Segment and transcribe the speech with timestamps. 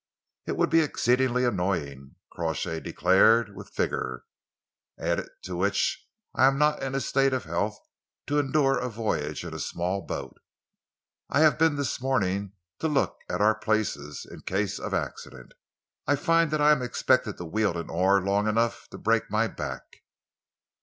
[0.47, 4.23] "It would be exceedingly annoying," Crawshay declared, with vigour,
[4.97, 7.77] "added to which I am not in a state of health
[8.25, 10.39] to endure a voyage in a small boat.
[11.29, 15.53] I have been this morning to look at our places, in case of accident.
[16.07, 19.47] I find that I am expected to wield an oar long enough to break my
[19.47, 19.83] back."